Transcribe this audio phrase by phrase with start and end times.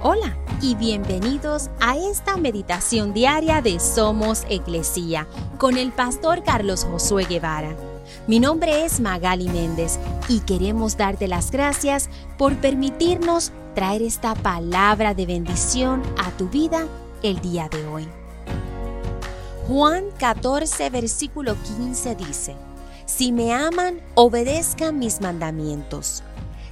[0.00, 5.26] Hola y bienvenidos a esta meditación diaria de Somos Iglesia
[5.58, 7.74] con el pastor Carlos Josué Guevara.
[8.28, 9.98] Mi nombre es Magali Méndez
[10.28, 16.86] y queremos darte las gracias por permitirnos traer esta palabra de bendición a tu vida
[17.24, 18.08] el día de hoy.
[19.66, 22.54] Juan 14, versículo 15 dice,
[23.04, 26.22] Si me aman, obedezcan mis mandamientos.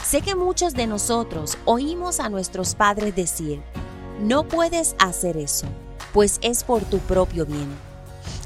[0.08, 3.60] Sé que muchos de nosotros oímos a nuestros padres decir,
[4.20, 5.66] no puedes hacer eso,
[6.12, 7.66] pues es por tu propio bien.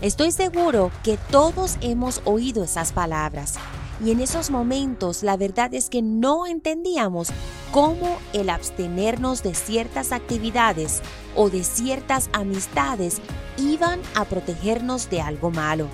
[0.00, 3.56] Estoy seguro que todos hemos oído esas palabras
[4.02, 7.28] y en esos momentos la verdad es que no entendíamos
[7.72, 11.02] cómo el abstenernos de ciertas actividades
[11.36, 13.20] o de ciertas amistades
[13.58, 15.88] iban a protegernos de algo malo.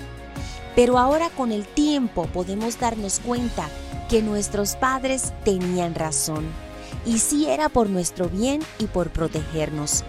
[0.77, 3.67] Pero ahora con el tiempo podemos darnos cuenta
[4.09, 6.45] que nuestros padres tenían razón,
[7.05, 10.03] y sí era por nuestro bien y por protegernos.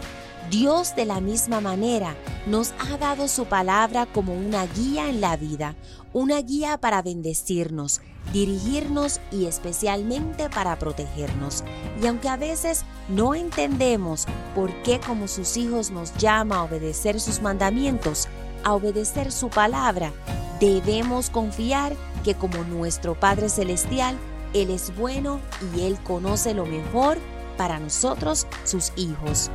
[0.50, 5.36] Dios de la misma manera nos ha dado su palabra como una guía en la
[5.36, 5.76] vida,
[6.14, 8.00] una guía para bendecirnos,
[8.32, 11.64] dirigirnos y especialmente para protegernos.
[12.02, 17.20] Y aunque a veces no entendemos por qué como sus hijos nos llama a obedecer
[17.20, 18.26] sus mandamientos,
[18.64, 20.12] a obedecer su palabra,
[20.60, 24.16] debemos confiar que como nuestro Padre Celestial,
[24.54, 25.40] Él es bueno
[25.74, 27.18] y Él conoce lo mejor
[27.56, 29.50] para nosotros, sus hijos.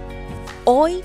[0.65, 1.01] Hoy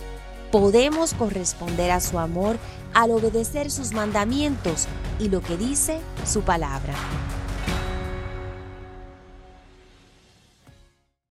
[0.51, 2.59] podemos corresponder a su amor
[2.95, 4.87] al obedecer sus mandamientos
[5.19, 6.95] y lo que dice su palabra.